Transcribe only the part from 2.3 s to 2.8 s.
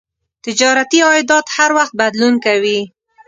کوي.